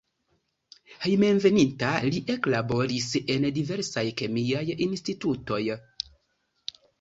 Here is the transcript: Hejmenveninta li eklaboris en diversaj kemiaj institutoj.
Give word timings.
Hejmenveninta 1.01 1.91
li 2.07 2.21
eklaboris 2.35 3.11
en 3.35 3.45
diversaj 3.59 4.05
kemiaj 4.23 4.65
institutoj. 4.87 5.61